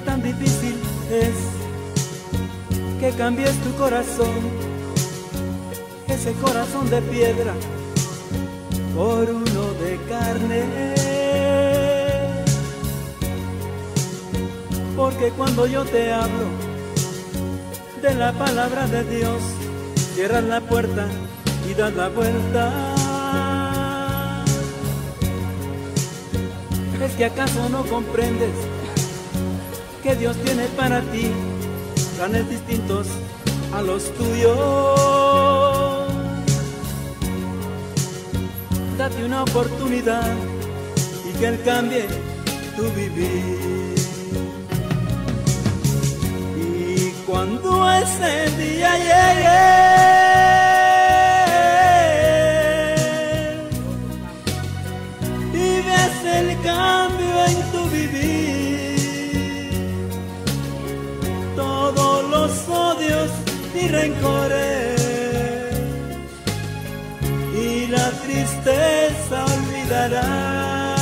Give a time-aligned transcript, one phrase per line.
[0.00, 0.76] tan difícil
[1.10, 1.34] es
[3.00, 4.34] que cambies tu corazón,
[6.08, 7.54] ese corazón de piedra,
[8.94, 10.64] por uno de carne.
[14.96, 16.48] Porque cuando yo te hablo
[18.02, 19.42] de la palabra de Dios,
[20.14, 21.06] cierras la puerta
[21.68, 22.94] y das la vuelta.
[27.00, 28.77] ¿Es que acaso no comprendes?
[30.02, 31.30] Que Dios tiene para ti
[32.16, 33.06] planes distintos
[33.72, 34.58] a los tuyos?
[38.96, 40.34] Date una oportunidad
[41.28, 42.06] y que Él cambie
[42.76, 43.94] tu vivir.
[46.56, 49.97] Y cuando ese día llegue
[64.08, 65.00] rencores
[67.54, 70.98] y la tristeza olvidarás.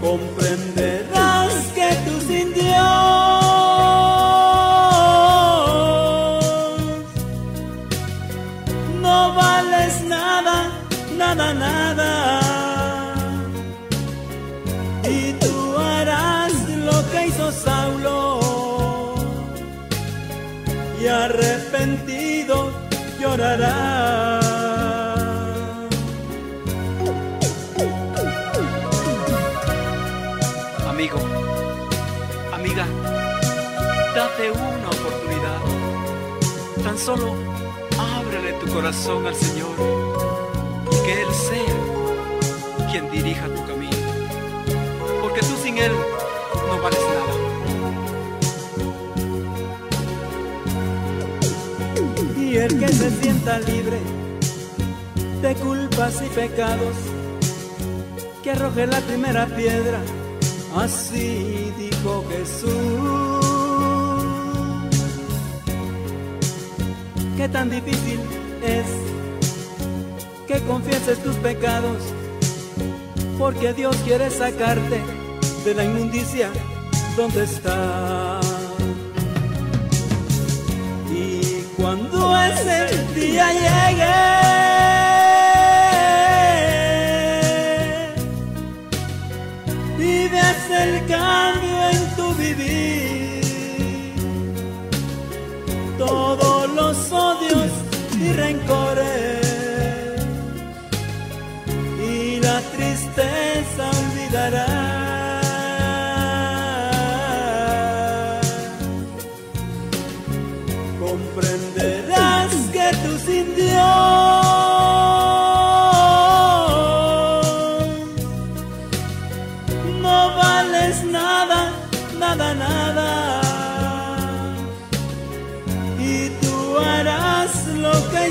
[0.00, 2.72] Comprenderás que tú sin Dios
[9.00, 10.70] no vales nada,
[11.16, 12.21] nada, nada.
[30.86, 31.18] Amigo,
[32.52, 32.86] amiga,
[34.14, 35.60] date una oportunidad.
[36.84, 37.34] Tan solo
[37.98, 39.76] ábrele tu corazón al Señor
[40.90, 43.96] y que Él sea quien dirija tu camino.
[45.22, 45.92] Porque tú sin Él
[46.68, 47.51] no vales nada.
[52.68, 53.98] Que se sienta libre
[55.42, 56.94] de culpas y pecados,
[58.40, 60.00] que arroje la primera piedra.
[60.76, 62.70] Así dijo Jesús.
[67.36, 68.20] Qué tan difícil
[68.64, 68.86] es
[70.46, 71.98] que confieses tus pecados,
[73.38, 75.00] porque Dios quiere sacarte
[75.64, 76.48] de la inmundicia
[77.16, 78.51] donde estás.
[83.14, 84.12] Día llegue
[89.98, 94.14] y veas el cambio en tu vivir,
[95.98, 97.70] todos los odios
[98.18, 99.42] y rencores
[102.00, 105.02] y la tristeza olvidarás.
[110.98, 111.71] comprenderás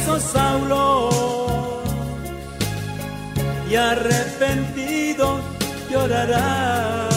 [0.00, 1.10] hizo Saulo
[3.70, 5.40] y arrepentido
[5.90, 7.14] llorarás.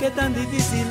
[0.00, 0.86] Qué tan difícil